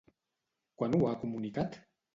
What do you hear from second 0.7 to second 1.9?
Quan ho ha comunicat?